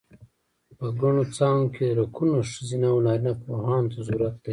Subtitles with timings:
[0.77, 4.49] په ګڼو څانګو کې لکونو ښځینه و نارینه پوهانو ته ضرورت دی.